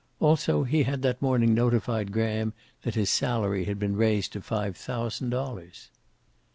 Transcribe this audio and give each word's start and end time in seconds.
Also, 0.19 0.63
he 0.63 0.81
had 0.81 1.03
that 1.03 1.21
morning 1.21 1.53
notified 1.53 2.11
Graham 2.11 2.53
that 2.81 2.95
his 2.95 3.11
salary 3.11 3.65
had 3.65 3.77
been 3.77 3.95
raised 3.95 4.33
to 4.33 4.41
five 4.41 4.75
thousand 4.75 5.29
dollars. 5.29 5.91